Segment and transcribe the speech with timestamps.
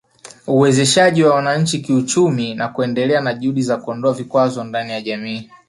[0.47, 5.49] Uwezeshaji wa wananchi kiuchumi na kuendelea na juhudi za kuondoa vikwazo ndani ya jamii